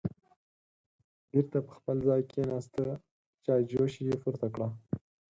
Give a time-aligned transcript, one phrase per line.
[1.29, 2.83] بېرته په خپل ځای کېناسته،
[3.45, 4.67] چایجوش یې پورته کړه